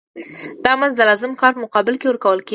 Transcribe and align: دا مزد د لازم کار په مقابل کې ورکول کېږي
دا 0.63 0.71
مزد 0.79 0.95
د 0.97 1.01
لازم 1.09 1.31
کار 1.41 1.51
په 1.55 1.61
مقابل 1.65 1.95
کې 1.99 2.05
ورکول 2.07 2.39
کېږي 2.41 2.49